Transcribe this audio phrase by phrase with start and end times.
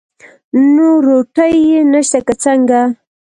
[0.73, 1.57] نو روټۍ
[1.91, 2.81] نشته که څنګه؟